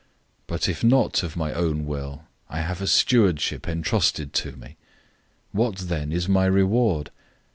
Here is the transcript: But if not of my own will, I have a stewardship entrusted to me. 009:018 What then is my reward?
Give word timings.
But 0.47 0.67
if 0.67 0.83
not 0.83 1.21
of 1.21 1.35
my 1.37 1.53
own 1.53 1.85
will, 1.85 2.23
I 2.49 2.61
have 2.61 2.81
a 2.81 2.87
stewardship 2.87 3.67
entrusted 3.67 4.33
to 4.33 4.53
me. 4.53 4.69
009:018 4.73 4.75
What 5.51 5.75
then 5.75 6.11
is 6.11 6.27
my 6.27 6.45
reward? 6.47 7.11